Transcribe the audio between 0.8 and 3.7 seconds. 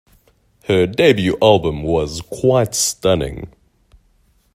debut album was quite stunning.